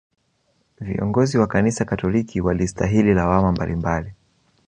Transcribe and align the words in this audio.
Viongozi 0.79 1.37
wa 1.37 1.47
kanisa 1.47 1.85
katoliki 1.85 2.41
walistahili 2.41 3.13
lawama 3.13 3.51
mbalimbali 3.51 4.13